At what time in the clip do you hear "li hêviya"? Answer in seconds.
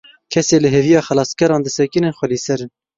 0.61-0.99